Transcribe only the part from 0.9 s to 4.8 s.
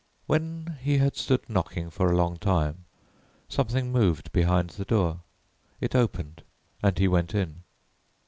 had stood knocking for a long time, something moved behind